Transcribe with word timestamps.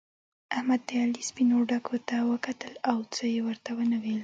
احمد 0.55 0.81
د 0.87 0.89
علي 1.01 1.21
سپينو 1.29 1.57
ډکو 1.69 1.97
ته 2.07 2.17
وکتل 2.31 2.73
او 2.89 2.97
څه 3.13 3.23
يې 3.33 3.41
ورته 3.47 3.69
و 3.73 3.79
نه 3.91 3.97
ويل. 4.03 4.19